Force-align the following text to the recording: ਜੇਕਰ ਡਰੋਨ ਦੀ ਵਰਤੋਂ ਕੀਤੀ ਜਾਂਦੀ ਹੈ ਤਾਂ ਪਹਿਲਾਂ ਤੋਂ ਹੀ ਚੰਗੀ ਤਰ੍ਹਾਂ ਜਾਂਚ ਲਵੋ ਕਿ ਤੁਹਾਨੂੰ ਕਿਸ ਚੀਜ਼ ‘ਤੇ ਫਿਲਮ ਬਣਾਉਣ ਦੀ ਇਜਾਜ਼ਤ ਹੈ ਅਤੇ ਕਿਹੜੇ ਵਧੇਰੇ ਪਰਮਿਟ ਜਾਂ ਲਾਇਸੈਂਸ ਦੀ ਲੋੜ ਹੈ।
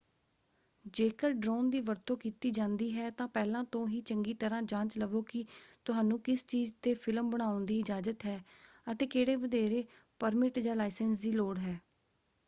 ਜੇਕਰ 0.93 1.31
ਡਰੋਨ 1.33 1.69
ਦੀ 1.69 1.79
ਵਰਤੋਂ 1.81 2.15
ਕੀਤੀ 2.17 2.51
ਜਾਂਦੀ 2.51 2.91
ਹੈ 2.93 3.09
ਤਾਂ 3.11 3.27
ਪਹਿਲਾਂ 3.27 3.63
ਤੋਂ 3.65 3.85
ਹੀ 3.87 3.99
ਚੰਗੀ 4.01 4.33
ਤਰ੍ਹਾਂ 4.35 4.61
ਜਾਂਚ 4.63 4.97
ਲਵੋ 4.97 5.21
ਕਿ 5.23 5.43
ਤੁਹਾਨੂੰ 5.85 6.19
ਕਿਸ 6.21 6.45
ਚੀਜ਼ 6.45 6.71
‘ਤੇ 6.81 6.93
ਫਿਲਮ 6.95 7.29
ਬਣਾਉਣ 7.29 7.65
ਦੀ 7.65 7.79
ਇਜਾਜ਼ਤ 7.79 8.25
ਹੈ 8.25 8.39
ਅਤੇ 8.91 9.05
ਕਿਹੜੇ 9.07 9.35
ਵਧੇਰੇ 9.37 9.83
ਪਰਮਿਟ 10.19 10.59
ਜਾਂ 10.59 10.75
ਲਾਇਸੈਂਸ 10.75 11.21
ਦੀ 11.21 11.31
ਲੋੜ 11.33 11.57
ਹੈ। 11.59 11.79